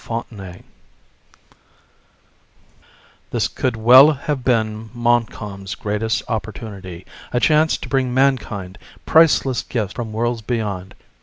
[0.03, 0.63] FONTENAY
[3.31, 9.93] _This could well have been Montcalm's greatest opportunity; a chance to bring mankind priceless gifts
[9.93, 10.95] from worlds beyond.